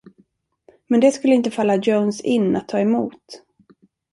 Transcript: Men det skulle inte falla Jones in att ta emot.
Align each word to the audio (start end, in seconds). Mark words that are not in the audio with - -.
Men 0.89 0.99
det 0.99 1.11
skulle 1.11 1.35
inte 1.35 1.51
falla 1.51 1.75
Jones 1.75 2.21
in 2.21 2.55
att 2.55 2.67
ta 2.67 2.79
emot. 2.79 3.43